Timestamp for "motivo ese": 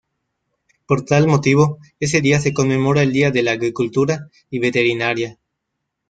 1.27-2.21